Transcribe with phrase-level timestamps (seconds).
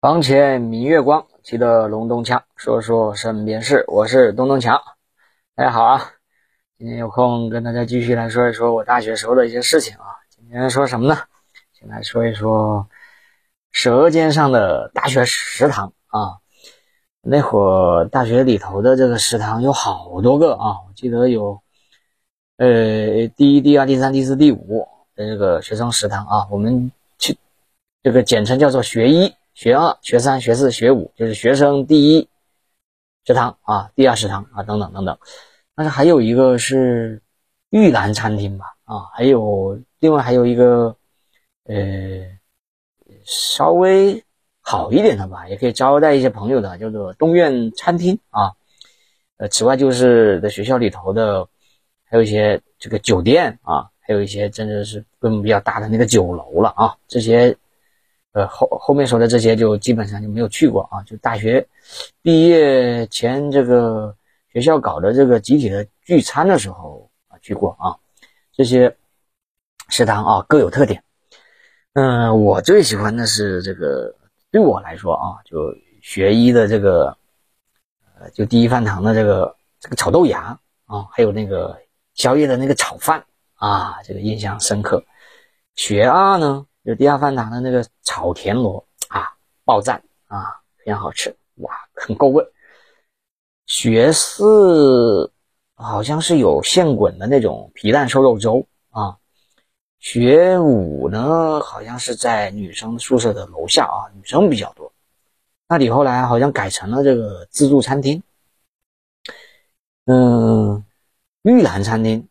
[0.00, 3.84] 房前明月光，记得隆咚锵，说说身边事。
[3.88, 4.80] 我是东东强，
[5.56, 6.12] 大家好啊！
[6.78, 10.04] 今天有空跟大家继续来说一说我大学时候的一些事情啊。
[10.28, 11.18] 今天说什么呢？
[11.72, 12.86] 先来说一说
[13.72, 16.38] 《舌尖上的大学食堂》啊。
[17.20, 21.60] 那会儿大学里头的这个食堂有好多个啊，我记得有
[22.58, 24.86] 呃第一、第二、第三、第四、第五
[25.16, 27.36] 的这个学生食堂啊，我们去
[28.00, 29.34] 这个简称叫做学医。
[29.58, 32.28] 学二、学三、学四、学五，就是学生第一
[33.26, 35.18] 食堂啊，第二食堂啊，等等等等。
[35.74, 37.20] 但是还有一个是
[37.70, 40.94] 玉兰餐厅吧，啊，还有另外还有一个
[41.64, 41.74] 呃
[43.24, 44.24] 稍微
[44.60, 48.52] 好一点的吧，也可以招待一些朋友的，叫做东苑餐厅啊。
[49.38, 51.48] 呃，此外就是在学校里头的，
[52.04, 57.56] 还有一些这个酒店啊，还有一些真的是规模比较大的那个酒楼了啊，这些。
[58.38, 61.66] 呃，后后面说的这些就基本上就没有去过啊，就大学
[62.22, 64.14] 毕业前这个
[64.52, 67.98] 学校搞的这个集体的聚餐的时候啊去过啊，
[68.52, 68.96] 这些
[69.88, 71.02] 食堂啊各有特点。
[71.94, 74.14] 嗯，我最喜欢的是这个，
[74.52, 77.16] 对我来说啊，就学医的这个，
[78.20, 81.76] 呃，就第一饭堂的这个这个炒豆芽啊，还有那个
[82.14, 83.24] 宵夜的那个炒饭
[83.56, 85.02] 啊，这个印象深刻。
[85.74, 86.64] 学二呢？
[86.84, 89.28] 就第二饭堂的那个炒田螺啊，
[89.64, 92.44] 爆赞啊，非常好吃哇，很够味。
[93.66, 95.30] 学四
[95.74, 99.18] 好像是有现滚的那种皮蛋瘦肉粥啊。
[99.98, 104.90] 学五呢，好像是在女生宿舍的楼下啊，女生比较多。
[105.68, 108.22] 那里后来好像改成了这个自助餐厅。
[110.06, 110.82] 嗯，
[111.42, 112.26] 玉兰餐厅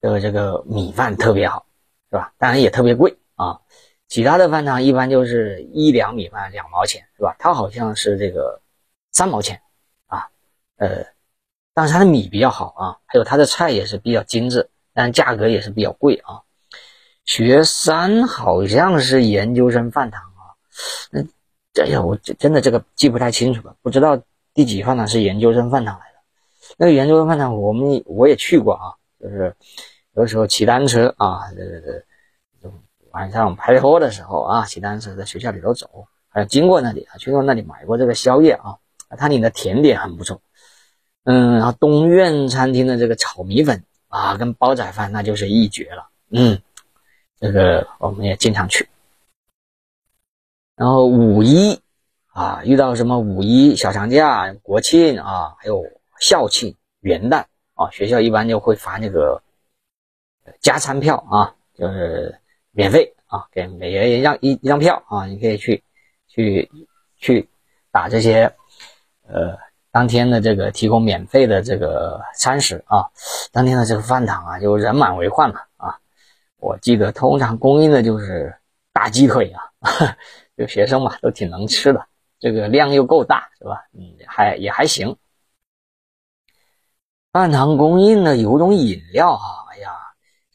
[0.00, 1.66] 的这个米饭特别好，
[2.10, 2.32] 是吧？
[2.38, 3.60] 当然也特别贵啊。
[4.08, 7.34] 其他的饭堂一般就是一两米饭两毛钱，是吧？
[7.40, 8.60] 它好像是这个
[9.10, 9.60] 三毛钱
[10.06, 10.28] 啊，
[10.76, 11.04] 呃，
[11.74, 16.42] 但是它的米比较好啊，还有它的菜也是比较精致，但价格也是比较贵啊。
[17.24, 20.54] 学三好像是研究生饭堂啊，
[21.10, 21.20] 那
[21.82, 24.22] 哎呀，我真的这个记不太清楚了，不知道
[24.54, 26.18] 第几饭堂是研究生饭堂来的。
[26.76, 29.52] 那个研究生饭堂我们我也去过啊，就是
[30.14, 32.04] 有的时候骑单车啊，这这这。
[33.12, 38.76] 晚上排课的时候啊，骑单车在学校里头走，还有经过那里啊，去过那里买过这个宵夜啊，
[39.16, 40.42] 它里的甜点很不错，
[41.24, 46.60] 嗯，然后东苑餐厅的这个炒米粉啊，跟煲仔饭那就是一绝了，嗯，
[47.40, 48.88] 这个我们也经常去。
[50.74, 51.80] 然后五一
[52.32, 55.82] 啊，遇到什么五一小长假、国庆啊，还有
[56.20, 57.44] 校庆、元旦
[57.74, 59.40] 啊，学校一般就会发那个
[60.60, 62.38] 加餐票啊，就是。
[62.76, 65.82] 免费啊，给每人一张一一张票啊，你可以去
[66.28, 66.70] 去
[67.16, 67.48] 去
[67.90, 68.54] 打这些
[69.26, 69.56] 呃
[69.90, 73.08] 当天的这个提供免费的这个餐食啊，
[73.50, 75.98] 当天的这个饭堂啊就人满为患了啊。
[76.58, 78.54] 我记得通常供应的就是
[78.92, 79.62] 大鸡腿啊，
[80.54, 82.06] 就学生嘛都挺能吃的，
[82.38, 83.86] 这个量又够大是吧？
[83.94, 85.16] 嗯，还也还行。
[87.32, 89.65] 饭堂供应的有种饮料哈。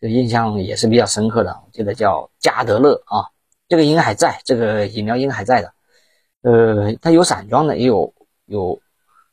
[0.02, 3.30] 这印象也是比较深刻的，我记得叫加德乐啊，
[3.68, 5.74] 这个应该还在，这个饮料应该还在的。
[6.42, 8.12] 呃，它有散装的，也有
[8.46, 8.82] 有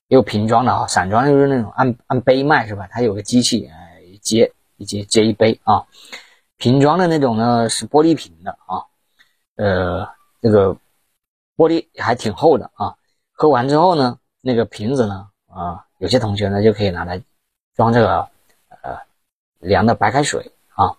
[0.08, 0.86] 也有瓶装的啊。
[0.86, 2.86] 散装就是那种按按杯卖是吧？
[2.92, 5.86] 它有个机器，哎，接一接接一杯啊。
[6.58, 8.84] 瓶装的那种呢是玻璃瓶的啊，
[9.56, 10.06] 呃，
[10.42, 10.76] 这个
[11.56, 12.94] 玻璃还挺厚的啊。
[13.32, 17.22] 喝完之后呢，那个瓶子呢啊，有些同学呢就可以拿来
[17.74, 18.28] 装这个
[18.82, 18.98] 呃
[19.60, 20.52] 凉的白开水。
[20.78, 20.94] 啊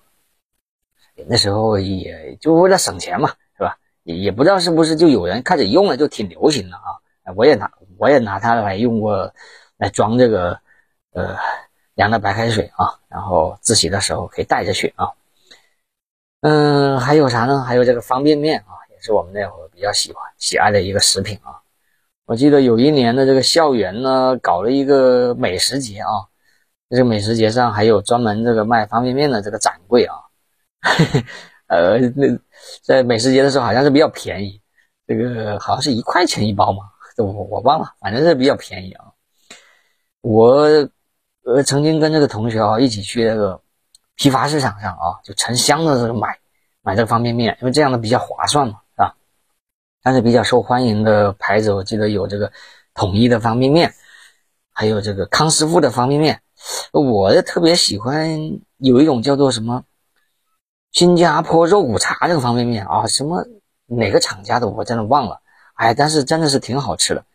[1.28, 3.78] 那时候也就为了省钱嘛，是吧？
[4.04, 7.00] 也也不知道是不是就有人开始用了，就挺流行的啊。
[7.36, 9.34] 我也拿我也拿它来用过，
[9.78, 10.60] 来装这个
[11.12, 11.38] 呃
[11.94, 15.12] 凉的白开水啊，然后自习的时候可以带着去啊。
[16.42, 17.62] 嗯，还有啥呢？
[17.62, 21.62] 还有这个方便面啊，也是我们那会儿比较喜欢喜爱的一个食品啊。
[22.26, 26.32] 我记得有一年的这个校园呢，搞了一个美食节啊，
[26.90, 30.16] 这个美食节上还有专门这个卖方便面的这个展柜啊。
[31.68, 32.40] 呃，那
[32.82, 34.60] 在美食节的时候好像是比较便宜，
[35.06, 36.80] 这个好像是一块钱一包嘛，
[37.18, 39.06] 我我忘了，反正是比较便宜啊。
[40.22, 40.90] 我
[41.44, 43.62] 呃曾经跟这个同学啊一起去那个
[44.16, 46.40] 批发市场上啊，就成箱的这个买
[46.82, 49.16] 买这个方便面，因为这样的比较划算嘛，是吧？
[50.02, 52.52] 但是比较受欢迎的牌子，我记得有这个
[52.96, 53.94] 统一的方便面，
[54.74, 56.42] 还有这个康师傅的方便面。
[56.92, 59.84] 我特别喜欢有一种叫做什么？
[60.92, 63.46] 新加坡肉骨茶这个方便面啊，什么
[63.86, 65.40] 哪个厂家的我真的忘了，
[65.76, 67.26] 哎，但是真的是挺好吃的，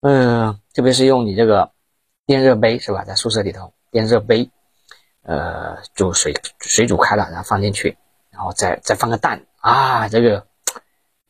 [0.00, 1.70] 嗯，特别是用你这个
[2.24, 4.50] 电热杯是吧，在宿舍里头电热杯，
[5.22, 7.96] 呃，煮水水煮开了，然后放进去，
[8.30, 10.46] 然后再再放个蛋啊，这个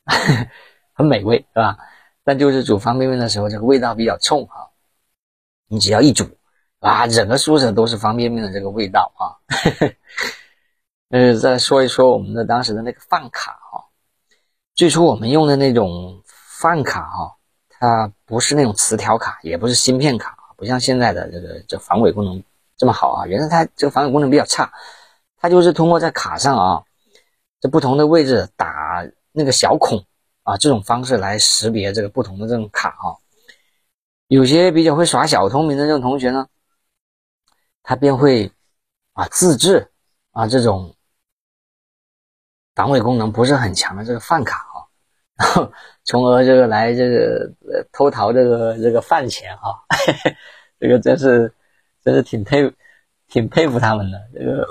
[0.94, 1.76] 很美味是吧？
[2.24, 4.70] 但就是煮方便面的时候，这个味道比较冲啊。
[5.66, 6.28] 你只要一煮
[6.82, 9.38] 啊，整个宿舍都是方便面的这个味道啊。
[11.10, 13.84] 呃，再说一说我们的当时的那个饭卡哈。
[14.74, 17.36] 最初我们用的那种饭卡哈，
[17.68, 22.42] 它不是那种磁条卡，也不是芯片卡，不像现在的这个这防伪功能
[22.76, 23.26] 这么好啊。
[23.26, 24.72] 原来它这个防伪功能比较差，
[25.36, 26.82] 它就是通过在卡上啊，
[27.60, 30.04] 在不同的位置打那个小孔
[30.42, 33.16] 啊，这种方式来识别这个不同的这种卡哈。
[34.26, 36.48] 有些比较会耍小聪明的这种同学呢，
[37.82, 38.50] 他便会
[39.12, 39.90] 啊自制
[40.32, 40.94] 啊这种。
[42.74, 44.80] 防伪功能不是很强的这个饭卡啊，
[45.36, 45.70] 然后
[46.04, 47.52] 从而这个来这个
[47.92, 49.78] 偷逃这个这个饭钱哈，
[50.80, 51.54] 这个真是
[52.02, 52.74] 真是挺佩
[53.28, 54.66] 挺佩服他们的这个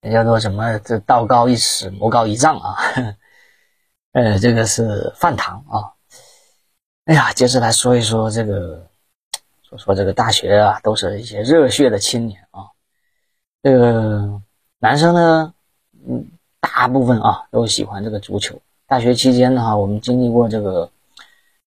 [0.00, 2.74] 也叫做什么这道高一尺魔高一丈啊，
[4.12, 5.92] 呃这个是饭堂啊，
[7.04, 8.90] 哎呀，接着来说一说这个
[9.72, 12.66] 说说这个大学啊，都是一些热血的青年啊，
[13.62, 14.40] 这个
[14.78, 15.54] 男生呢，
[16.06, 16.26] 嗯。
[16.64, 18.56] 大部分啊都喜欢这个足球。
[18.86, 20.88] 大学期间呢，哈，我们经历过这个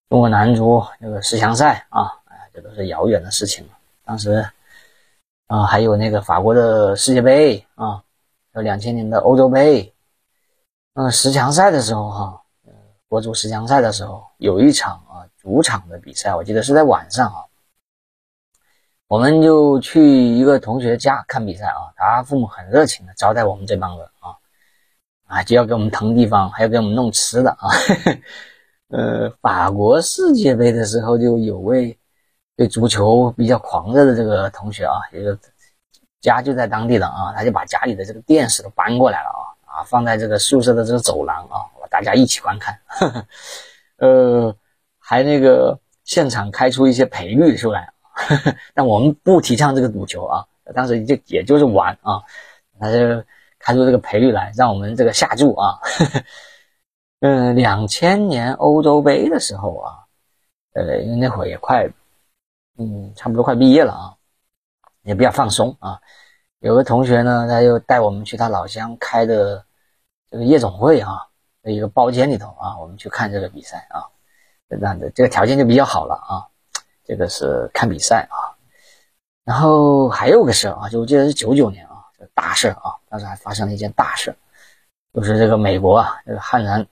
[0.09, 3.73] 中国男足这个十强赛啊，哎，这都是遥远的事情了。
[4.05, 4.45] 当时
[5.47, 8.01] 啊，还有那个法国的世界杯啊，
[8.53, 9.93] 有两千年的欧洲杯。
[10.93, 12.41] 嗯，十强赛的时候哈，
[13.09, 17.44] 国足十强赛的时候有一场啊主场的比赛，我记得是在晚上啊，
[19.15, 24.35] 我们就去一个同学家看比赛啊，他父母很热情的招待我们这帮人啊。
[25.25, 27.69] 啊，就要给我们腾地方，还要给我们弄吃的啊。
[28.91, 31.97] 呃，法国世界杯的时候，就有位
[32.57, 35.39] 对足球比较狂热的这个同学啊，一个
[36.19, 42.77] 家就在当地的啊，他就把家里的这个电视都搬过来了啊，啊，放在这个宿舍的这个走廊啊，大家一起观看。
[43.95, 44.53] 呃，
[44.99, 47.93] 还那个现场开出一些赔率出来，
[48.73, 52.21] 但我们不提倡这个赌球啊，当时就也就是玩啊，
[52.79, 53.23] 他就。
[53.57, 55.79] 开出这个赔率来，让我们这个下注啊。
[55.81, 56.23] 呵呵
[57.21, 59.89] 嗯，两千年欧洲杯的时候啊，
[60.73, 61.89] 呃，因为那会儿也快，
[62.77, 64.13] 嗯，差不多快毕业了啊，
[65.01, 65.99] 也比较放松啊。
[66.59, 69.65] 有个同学呢，他就带我们去他老乡开的
[70.29, 71.25] 这个夜总会啊
[71.63, 74.05] 一个包间里头啊，我们去看这个比赛啊。
[74.69, 76.45] 这样的这个条件就比较好了啊。
[77.05, 78.51] 这个是看比赛啊。
[79.43, 81.93] 然后还有个事啊，就我记得是九九年啊。
[82.33, 82.95] 大事啊！
[83.07, 84.35] 当时还发生了一件大事，
[85.13, 86.87] 就是这个美国啊，这个悍然是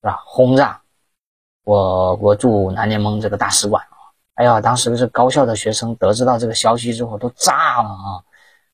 [0.00, 0.80] 吧，轰炸
[1.64, 4.10] 我国驻南联盟这个大使馆啊！
[4.34, 8.24] 哎呀，当时是高校的学生得知到这个消息之后都炸了啊！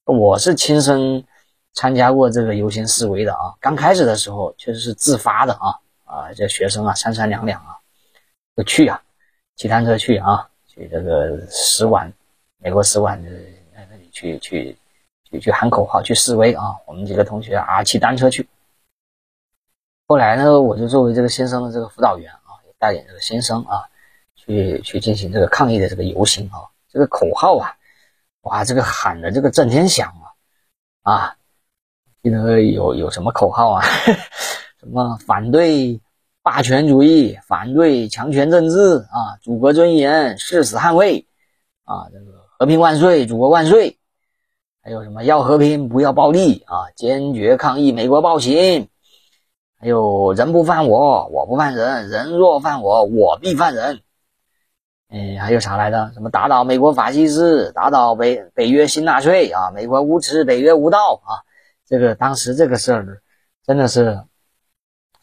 [0.04, 1.24] 我是亲身
[1.72, 3.54] 参加过这个游行示威的啊！
[3.58, 7.78] 刚开始的时候确实是自发的啊啊，这学生啊三三两两啊
[8.56, 9.02] 就去啊，
[9.56, 10.48] 骑单车去啊，
[10.78, 12.12] 去这个使馆，
[12.58, 13.28] 美国使馆的
[13.74, 14.78] 那里去去。
[15.30, 16.78] 去去喊口号，去示威啊！
[16.86, 18.48] 我们几个同学啊，骑单车去。
[20.06, 23.90] 后来呢，我就作为这个新生的这个辅导员啊，带领这个新生啊，
[24.34, 26.72] 去去进行这个抗议的这个游行啊。
[26.88, 27.76] 这个口号啊，
[28.40, 30.14] 哇，这个喊的这个震天响
[31.02, 31.12] 啊！
[31.12, 31.36] 啊，
[32.22, 33.84] 记得有有什么口号啊？
[34.80, 36.00] 什么反对
[36.48, 41.26] 霸权主义，反对强权政治啊，祖国尊严誓死捍卫
[41.84, 43.98] 啊，这个和平万岁，祖国万岁。
[44.82, 46.88] 还有什么要和平不要暴力啊？
[46.96, 48.88] 坚决抗议美国暴行。
[49.78, 54.00] 还有人不犯我，我不犯人；人若犯我，我必犯人。
[55.10, 56.12] 哎，还有啥来着？
[56.14, 59.70] 什么打倒美国法西斯，打倒北北约新纳粹啊？
[59.72, 61.44] 美国无耻，北约无道啊！
[61.86, 63.20] 这个当时这个事儿，
[63.66, 64.22] 真的是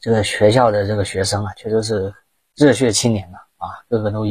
[0.06, 2.14] 这个学校的这个学生啊，确实是
[2.56, 4.24] 热血青年呐啊，个个都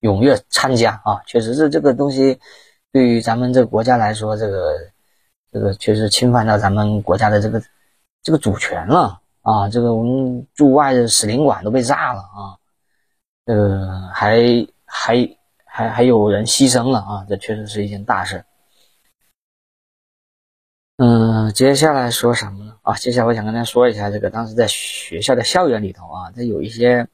[0.00, 2.38] 踊跃参加啊，确实是这个东西。
[2.92, 4.78] 对于咱们这个国家来说，这个
[5.50, 7.60] 这个确实侵犯到咱们国家的这个
[8.22, 9.68] 这个主权了啊！
[9.68, 12.54] 这个我们驻外的使领馆都被炸了啊！
[13.44, 14.38] 这个还
[14.84, 17.26] 还还还有人牺牲了啊！
[17.28, 18.44] 这确实是一件大事。
[20.98, 22.71] 嗯，接下来说什么呢？
[22.82, 27.06] 啊，接下来我想跟大家说一下这个当时在学校的校园里头啊，它有一些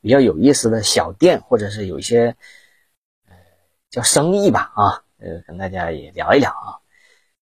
[0.00, 2.34] 比较有意思的小店，或者是有一些
[3.28, 3.34] 呃
[3.90, 5.02] 叫生意吧啊。
[5.18, 6.78] 呃，跟大家也聊一聊啊。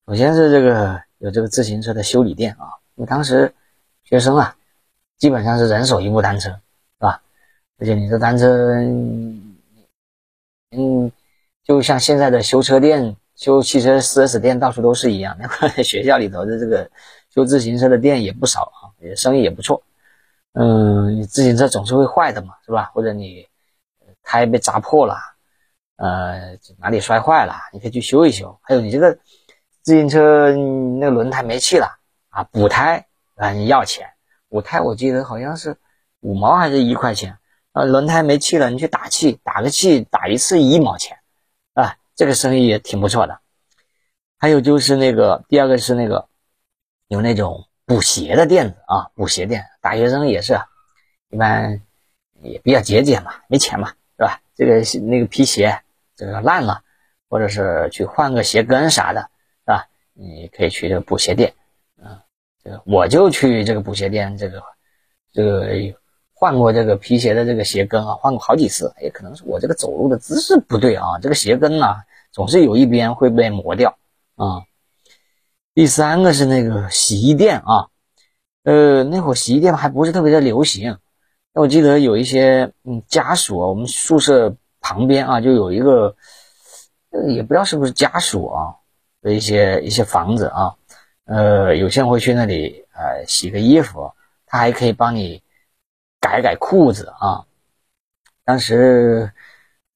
[0.06, 3.52] 首先是这个有这个自行车的修理店啊，因为当时
[4.04, 4.56] 学生啊，
[5.18, 6.56] 基本上是人手一部单车，是
[7.00, 7.20] 吧？
[7.78, 8.46] 而且你这单车，
[10.70, 11.12] 嗯，
[11.64, 15.36] 就像现在的修车店、修汽车 4S 店到处都是一样。
[15.38, 16.88] 那块学校里头的这个
[17.34, 19.82] 修自行车的店也不少啊，也生意也不错。
[20.52, 22.92] 嗯，你自行车总是会坏的嘛，是吧？
[22.94, 23.48] 或者你
[24.22, 25.16] 胎被扎破了，
[25.96, 28.56] 呃，哪里摔坏了，你可以去修一修。
[28.62, 29.18] 还有你这个
[29.82, 31.98] 自行车那个轮胎没气了
[32.28, 34.08] 啊，补胎啊，你要钱。
[34.48, 35.76] 补胎我记得好像是
[36.20, 37.36] 五毛还是一块钱。
[37.72, 41.18] 啊，轮胎没气了，你去打气，打个气，打一次一毛钱，
[41.72, 43.40] 啊，这个生意也挺不错的。
[44.38, 46.28] 还有就是那个第二个是那个
[47.14, 50.60] 有那种补鞋的店子啊，补鞋店，大学生也是，
[51.30, 51.80] 一般
[52.42, 54.40] 也比较节俭嘛，没钱嘛，是吧？
[54.56, 55.80] 这个那个皮鞋
[56.16, 56.82] 这个烂了，
[57.30, 59.30] 或者是去换个鞋跟啥的，
[59.64, 59.88] 是吧？
[60.12, 61.54] 你可以去这个补鞋店，
[62.02, 62.18] 嗯，
[62.62, 64.62] 这个我就去这个补鞋店，这个
[65.32, 65.96] 这个。
[66.36, 71.94] 换过这个皮鞋的这个鞋跟啊，换过好几次，也可能是我这个走路的姿势不对啊，这个鞋跟呢
[72.32, 73.96] 总是有一边会被磨掉
[74.34, 74.66] 啊。
[75.74, 77.88] 第三个是那个洗衣店啊，
[78.62, 80.98] 呃，那会儿洗衣店还不是特别的流行，
[81.52, 86.16] 那我记得有一些嗯家属啊，我们宿舍旁边啊就有一个，
[87.28, 88.76] 也不知道是不是家属啊
[89.20, 90.74] 的一些一些房子啊，
[91.24, 94.12] 呃，有些人会去那里呃洗个衣服，
[94.46, 95.42] 他还可以帮你。
[96.20, 97.44] 改改裤子啊！
[98.46, 99.30] 当时，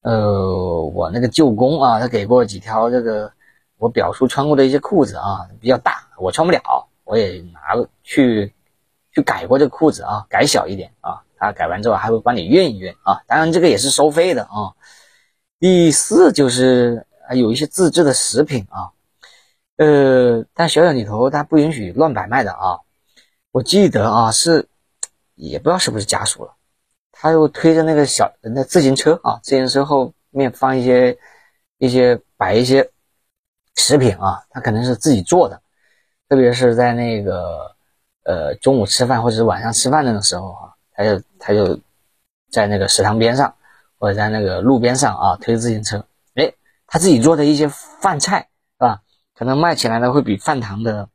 [0.01, 3.33] 呃，我那个舅公啊，他给过几条这个
[3.79, 7.59] 我表叔穿过的一些裤子啊，比较大，我穿不了，我也拿
[8.03, 8.53] 去
[9.11, 11.23] 去改过这个裤子啊，改小一点啊。
[11.39, 14.75] 他改完之后还会帮你熨一熨啊，当然这个也是收费的啊。
[15.59, 18.91] 第四就是有一些自制的食品啊，
[19.77, 22.79] 呃，但小小里头他不允许乱摆卖的啊。
[23.51, 24.67] 我记得啊是。
[25.41, 26.53] 也不知道是不是家属了，
[27.13, 31.17] 他又推着那个小那自行车啊，自行车后面放一些
[31.77, 32.91] 一些摆一些
[33.75, 35.61] 食品啊，他可能是自己做的，
[36.27, 37.75] 特别是在那个
[38.23, 41.79] 呃中午吃饭或者是晚上吃饭那个时候啊，他就他就
[42.51, 43.55] 在那个食堂边上
[43.97, 46.53] 或者在那个路边上啊推自行车，哎，
[46.87, 48.49] 他自己做的一些饭菜
[48.79, 49.01] 是吧？
[49.35, 51.07] 可能卖起来呢会比饭堂的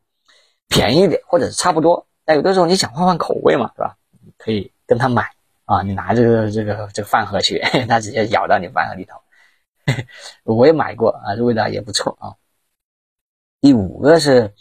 [0.68, 2.06] 便宜一点，或者是差不多。
[2.24, 3.96] 但有的时候你想换换口味嘛，是吧？
[4.38, 5.30] 可以跟他买
[5.66, 7.58] 啊，你拿这个这个这个饭盒去，
[7.88, 9.18] 他直接舀到你饭盒里头。
[10.44, 12.32] 我也买过啊，这味道也不错啊。
[13.64, 14.52] 第五个是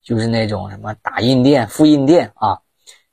[0.00, 2.62] 就是那种什么打印店、复印店啊，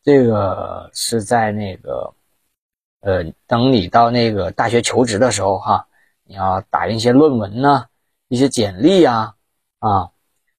[0.02, 2.14] 这个是在那个
[3.02, 5.88] 呃，等你到那个大学求职的时候哈，
[6.24, 7.84] 你要打印一些论文呢、
[8.30, 9.36] 一些简历啊
[9.80, 10.10] 啊，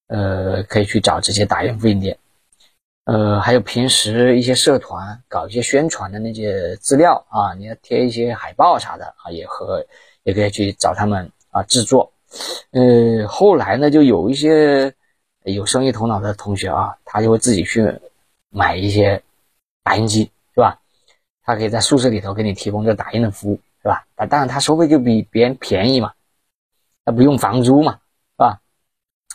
[0.09, 2.19] 呃，可以去找这些打印复印店。
[3.05, 9.83] 呃，还有平时一些社团搞一些宣传的那些资料啊，你要贴一些海报啥的啊，也和
[10.25, 12.13] 也可以去找他们啊制作。
[12.71, 14.95] 呃，后来呢，就有一些
[15.45, 18.01] 有生意头脑的同学啊，他就会自己去
[18.51, 19.23] 买一些
[19.83, 20.81] 打印机，是吧？
[21.43, 24.07] 他可以在宿舍里头给你提供这打印的服务，是吧？
[24.17, 26.13] 啊，当然他收费就比别人便宜嘛，
[27.05, 28.61] 他不用房租嘛，是吧？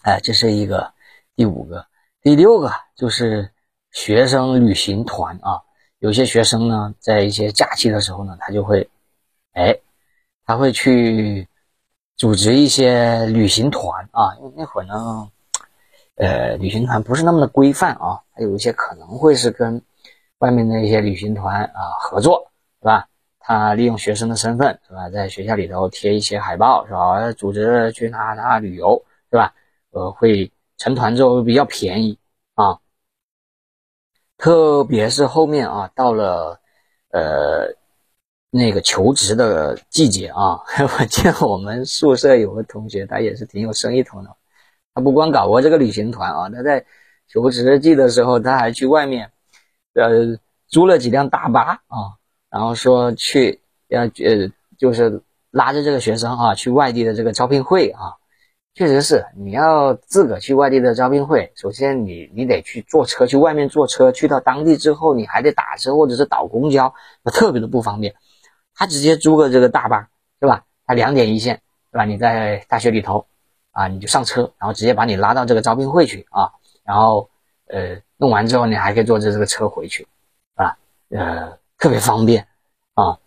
[0.03, 0.93] 哎，这是一个
[1.35, 1.85] 第五个，
[2.21, 3.51] 第六个就是。
[3.93, 5.59] 学生旅行团啊，
[5.99, 8.89] 有些学生呢，在一些假期的时候呢，他就会，
[9.51, 9.77] 哎，
[10.45, 11.45] 他会去
[12.21, 14.35] 组织一些旅行团啊。
[14.37, 15.27] 因为那会儿呢，
[16.17, 19.81] 呃，旅行团不是那么的规范啊，还有一些可能会是跟
[20.37, 23.07] 外面的一些旅行团啊合作，是吧？
[23.39, 27.31] 他利用学生的身份，是吧，在学校里头贴一些海报，是吧？
[27.31, 29.55] 组织去哪哪旅游，是吧？
[29.89, 32.19] 呃，会成团之后比较便宜
[32.53, 32.77] 啊。
[34.37, 36.59] 特别是后面啊，到了，
[37.09, 37.65] 呃，
[38.53, 40.59] 那个求职的季节啊，
[40.99, 44.35] 我见我们宿舍有个同学，他也是挺有生意头脑。
[44.93, 46.85] 他不光搞过这个旅行团啊，他在
[47.29, 49.31] 求职季的时候，他还去外面，
[49.93, 58.15] 呃，租了几辆大巴啊，然后说去要呃，就是拉着这个学生啊，去外地的这个招聘会啊。
[58.73, 66.93] 确实是，你要自个去外地的招聘会，首先你你得去坐车，去外面坐车，去到当地之后，你还得打车或者是倒公交，
[67.23, 68.13] 那特别的不方便。
[68.81, 70.09] 他直接租个这个大巴，
[70.39, 70.65] 是吧？
[70.87, 71.61] 他两点一线，
[71.91, 72.03] 是吧？
[72.03, 73.27] 你在大学里头，
[73.69, 76.51] 啊，你就上车，然后直接把你拉到这个招聘会去啊，
[76.83, 77.29] 然后
[77.67, 80.07] 呃弄完之后，你还可以坐着这个车回去，
[80.55, 80.75] 啊，
[81.09, 82.47] 呃，特别方便
[82.95, 83.19] 啊，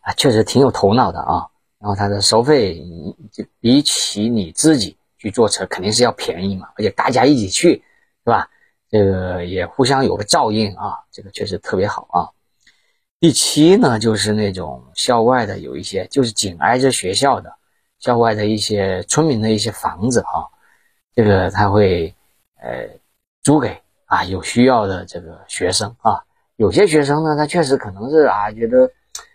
[0.00, 1.46] 啊，确实挺有头脑的啊。
[1.78, 2.82] 然后它的收费，
[3.30, 7.84] 就比起你自己去坐车肯定是要便宜嘛，而且大家一起去，
[8.24, 8.48] 是吧？
[8.88, 12.18] 这个也互相有个照应啊，这个确实特别好啊。
[13.20, 17.52] 第七呢，就是那种校外的有一些，就是紧挨着学校的
[17.98, 20.48] 校外的一些村民的一些房子哈，
[21.14, 22.14] 这个他会
[22.62, 22.88] 呃
[23.42, 26.24] 租给啊有需要的这个学生啊。
[26.56, 28.90] 有些学生呢，他确实可能是啊觉得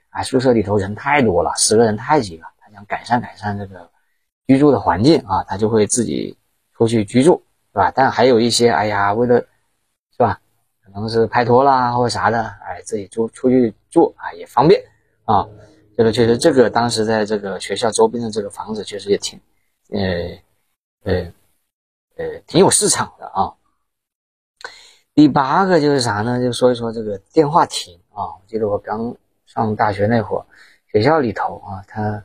[0.09, 3.87] 啊宿舍里头人太多了，十个人太挤了，他想改善改善这个
[4.47, 6.35] 居住的环境啊，他就会自己
[6.75, 7.91] 出去居住，是吧？
[7.93, 9.45] 但还有一些，哎呀，为了？
[10.95, 14.81] 可能是拍拖啦或者啥的，哎，自己住出去住啊也方便
[15.25, 15.45] 啊。
[15.97, 19.37] 这个确实，这个当时在这个学校周边的这个房子确实也挺，
[19.89, 19.99] 呃，
[21.03, 21.33] 呃，
[22.15, 23.51] 呃，挺有市场的啊。
[25.13, 26.41] 第八个就是啥呢？
[26.41, 28.23] 就说一说这个电话亭啊。
[28.23, 30.45] 我记得我刚上大学那会儿，
[30.93, 32.23] 学校里头啊，它，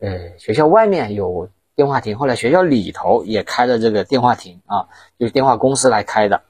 [0.00, 4.88] 呃，学校外面有电话亭，后来学校里头也开了这个电话亭啊，
[5.20, 6.42] 就是电话公司来开的。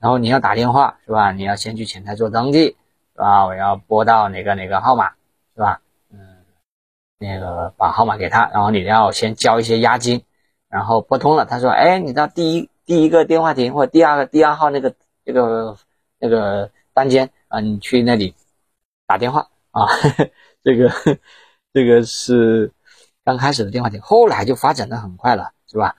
[0.00, 1.30] 然后你要打电话是吧？
[1.32, 2.76] 你要先去前台做登记
[3.14, 3.44] 是吧？
[3.46, 5.10] 我要拨到哪个哪个号码
[5.54, 5.82] 是吧？
[6.10, 6.18] 嗯，
[7.18, 10.24] 那个把号码给他，然后你要先交一些押金，
[10.68, 15.76] 然后拨通了，他说，哎，你到第一第一个电话亭或者第二个第二号那个那个
[16.18, 18.34] 那个单间啊，你去那里
[19.06, 19.86] 打电话啊，
[20.64, 20.90] 这个
[21.74, 22.72] 这个是
[23.22, 25.94] 刚开始的电话亭，后来就发展的很快了，是吧？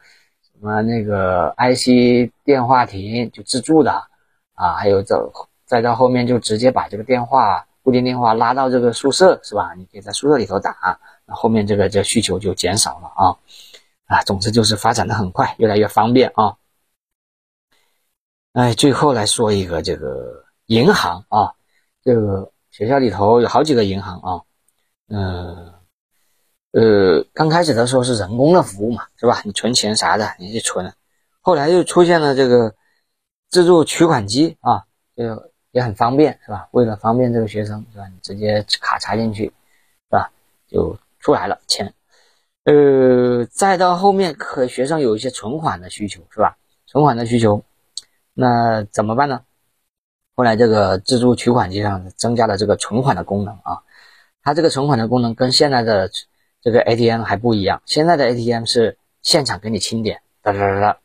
[0.61, 3.91] 什么那个 IC 电话亭就自助的
[4.53, 5.33] 啊，还有走
[5.65, 9.73] 再到后面就直接把这个电话固定电话拉到这个宿舍是吧？
[9.75, 13.35] 你可以在宿舍里头打，那后面这个这需求就减少了啊
[14.05, 16.55] 啊，总之就是发展的很快，越来越方便啊。
[18.53, 21.55] 哎，最后来说一个这个银行啊，
[22.03, 24.41] 这个学校里头有好几个银行啊，
[25.09, 25.80] 嗯。
[26.71, 29.41] 呃刚开始的时候是人工的服务嘛，是吧？
[29.43, 30.93] 你存钱啥的，你去存。
[31.41, 32.75] 后来又出现了这个
[33.49, 34.85] 自助取款机啊，
[35.17, 36.69] 就也很方便，是吧？
[36.71, 38.07] 为了方便这个学生，是吧？
[38.07, 40.31] 你直接卡插进去，是吧？
[40.69, 41.93] 就出来了钱。
[42.63, 46.55] 呃，再到后面，可学生有一些存款的需求，是吧？
[46.87, 47.65] 存款的需求，
[48.33, 49.41] 那怎么办呢？
[50.35, 53.83] 后来这个自助取款机上增加了这个存款的功能啊，
[54.41, 56.09] 它这个存款的功能跟现在的。
[56.61, 60.97] 这个 ATM 还不一样，现在的 ATM 是现场给你清点，哒哒哒哒，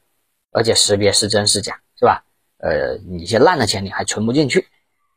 [0.53, 2.25] 而且识别是真是假，是吧？
[2.59, 4.67] 呃，你一些烂的钱你还存不进去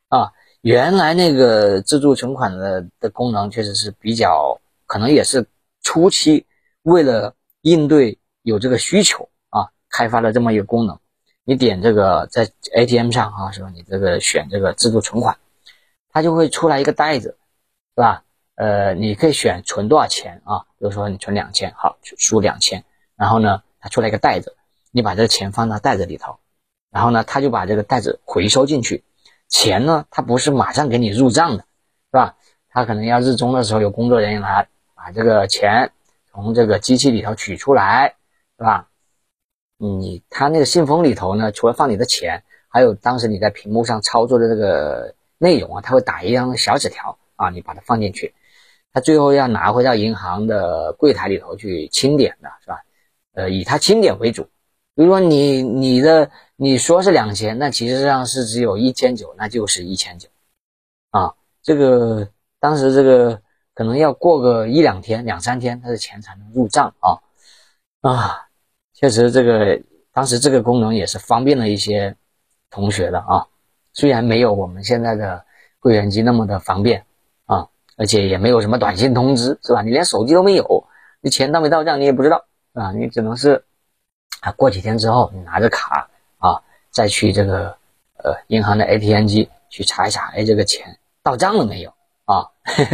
[0.07, 0.31] 啊。
[0.61, 5.45] 原来那个自助存款的的功能确实是比较，可能也是
[5.81, 6.45] 初期
[6.83, 10.99] 为了应对有这个需求啊，开发了这么一个功能。
[11.45, 13.69] 你点这个在 ATM 上啊，是吧？
[13.73, 15.37] 你这个选这个自助存款，
[16.11, 17.37] 它就会出来一个袋子，
[17.95, 18.23] 是吧？
[18.59, 20.65] 呃，你可以选存多少钱啊？
[20.77, 22.83] 比如说你存两千，好，输两千，
[23.15, 24.57] 然后呢，它出来一个袋子，
[24.91, 26.39] 你把这个钱放到袋子里头，
[26.91, 29.05] 然后呢，他就把这个袋子回收进去。
[29.47, 31.63] 钱呢，他不是马上给你入账的，
[32.11, 32.35] 是吧？
[32.69, 35.93] 他可能要日中的时候有工作人员来把这个钱
[36.29, 38.15] 从这个机器里头取出来，
[38.57, 38.89] 是吧？
[39.77, 48.33] 你他那个信封里头呢，除了放你的钱，还有当时你在屏幕上操作的这个内容啊，他会打一张小纸条啊，你把它放进去。
[48.91, 52.81] 他最后要拿回到银行的柜台里头去清点的是吧？
[53.33, 54.43] 呃，以他清点为主。
[54.95, 60.27] 比如说你你的你说是两千，那其实上是只有一千九，那就是一千九
[61.11, 61.35] 啊。
[61.61, 62.27] 这个
[62.59, 63.41] 当时这个
[63.73, 67.21] 可能要过个一两天、两三天，他的钱才能入账啊
[68.01, 68.47] 啊。
[68.93, 72.15] 确实，这个当时这个功能也是方便了一些
[72.69, 73.45] 同学的啊。
[73.93, 75.45] 虽然没有我们现在的
[75.79, 77.05] 柜员机那么的方便。
[77.99, 79.81] 而且也没有什么短信通知，是吧？
[79.81, 80.87] 你连手机都没有，
[81.19, 83.65] 你钱到没到账你也不知道，啊，你只能是
[84.39, 87.75] 啊，过几天之后你拿着卡啊，再去这个
[88.23, 92.47] 呃银行的 ATM 机去查一查，哎，这个钱到账了没有啊？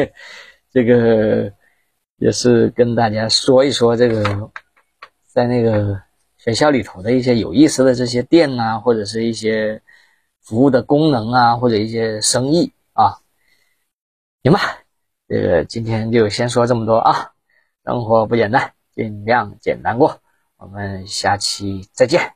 [0.74, 1.54] 这个
[2.18, 4.50] 也是跟大家说一说这个
[5.28, 6.02] 在那个
[6.38, 9.80] 学校里头的一些有意思的这些店啊，或者是一些
[10.41, 13.20] 服务的功能啊，或者一些生意啊，
[14.41, 14.80] 行吧。
[15.27, 17.31] 这个今天就先说这么多啊，
[17.83, 20.21] 生活不简单，尽量简单过。
[20.57, 22.35] 我们下期再见。